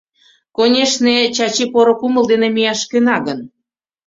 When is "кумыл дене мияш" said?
1.99-2.81